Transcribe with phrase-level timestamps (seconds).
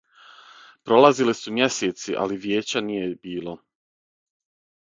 [0.89, 3.55] Пролазили су мјесеци, али вијећа није било.